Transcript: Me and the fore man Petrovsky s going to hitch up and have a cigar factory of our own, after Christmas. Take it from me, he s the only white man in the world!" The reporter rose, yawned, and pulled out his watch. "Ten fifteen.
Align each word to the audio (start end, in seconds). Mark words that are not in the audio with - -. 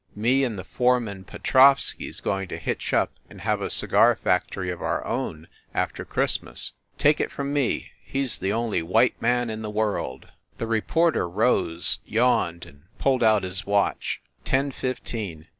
Me 0.15 0.43
and 0.43 0.57
the 0.57 0.63
fore 0.63 0.99
man 0.99 1.23
Petrovsky 1.23 2.09
s 2.09 2.21
going 2.21 2.47
to 2.47 2.57
hitch 2.57 2.91
up 2.91 3.11
and 3.29 3.41
have 3.41 3.61
a 3.61 3.69
cigar 3.69 4.15
factory 4.15 4.71
of 4.71 4.81
our 4.81 5.05
own, 5.05 5.47
after 5.75 6.03
Christmas. 6.03 6.71
Take 6.97 7.19
it 7.19 7.31
from 7.31 7.53
me, 7.53 7.91
he 8.03 8.23
s 8.23 8.39
the 8.39 8.51
only 8.51 8.81
white 8.81 9.21
man 9.21 9.51
in 9.51 9.61
the 9.61 9.69
world!" 9.69 10.29
The 10.57 10.65
reporter 10.65 11.29
rose, 11.29 11.99
yawned, 12.03 12.65
and 12.65 12.85
pulled 12.97 13.21
out 13.21 13.43
his 13.43 13.67
watch. 13.67 14.23
"Ten 14.43 14.71
fifteen. 14.71 15.45